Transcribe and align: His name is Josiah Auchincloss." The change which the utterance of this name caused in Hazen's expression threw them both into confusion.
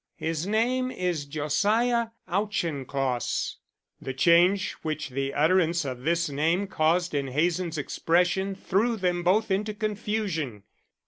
His 0.15 0.47
name 0.47 0.89
is 0.89 1.25
Josiah 1.25 2.07
Auchincloss." 2.27 3.57
The 4.01 4.15
change 4.15 4.71
which 4.81 5.09
the 5.09 5.31
utterance 5.31 5.85
of 5.85 6.01
this 6.01 6.27
name 6.27 6.65
caused 6.65 7.13
in 7.13 7.27
Hazen's 7.27 7.77
expression 7.77 8.55
threw 8.55 8.97
them 8.97 9.21
both 9.21 9.51
into 9.51 9.75
confusion. 9.75 10.63